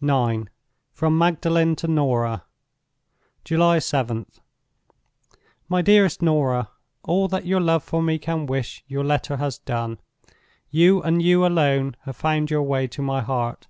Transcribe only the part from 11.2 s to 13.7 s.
you alone, have found your way to my heart.